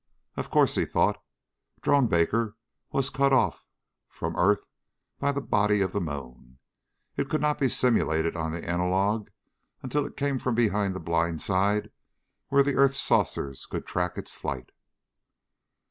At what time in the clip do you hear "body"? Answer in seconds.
5.43-5.79